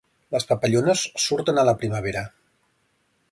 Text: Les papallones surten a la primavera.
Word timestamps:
Les 0.35 0.45
papallones 0.51 1.03
surten 1.25 1.63
a 1.63 1.67
la 1.71 1.77
primavera. 1.83 2.23